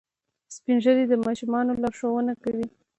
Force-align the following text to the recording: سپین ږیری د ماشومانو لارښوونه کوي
سپین 0.55 0.77
ږیری 0.83 1.05
د 1.09 1.13
ماشومانو 1.25 1.79
لارښوونه 1.81 2.33
کوي 2.43 2.67